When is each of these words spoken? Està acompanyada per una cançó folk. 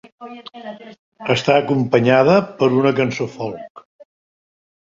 Està 1.33 1.57
acompanyada 1.57 2.39
per 2.63 2.73
una 2.81 2.95
cançó 3.01 3.29
folk. 3.37 3.89